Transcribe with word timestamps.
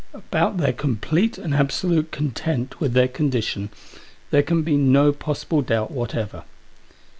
About 0.15 0.57
their 0.57 0.73
complete 0.73 1.37
and 1.37 1.53
absolute 1.53 2.09
content 2.11 2.79
with 2.81 2.93
their 2.93 3.07
condition 3.07 3.69
there 4.31 4.41
can 4.41 4.63
be 4.63 4.75
no 4.75 5.11
possible 5.13 5.61
doubt 5.61 5.91
whatever. 5.91 6.43